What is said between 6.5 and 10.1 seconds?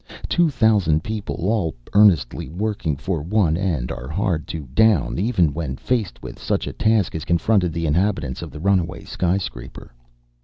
a task as confronted the inhabitants of the runaway skyscraper.